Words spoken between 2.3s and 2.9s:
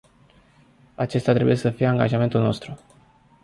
nostru.